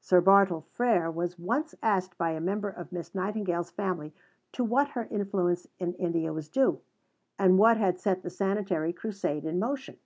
[0.00, 4.14] Sir Bartle Frere was once asked by a member of Miss Nightingale's family
[4.52, 6.80] to what her influence in India was due,
[7.38, 9.98] and what had set the sanitary crusade in motion?